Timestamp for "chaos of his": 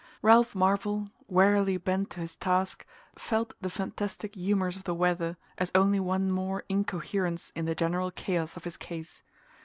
8.09-8.77